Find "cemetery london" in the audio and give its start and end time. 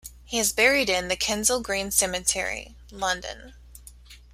1.91-3.53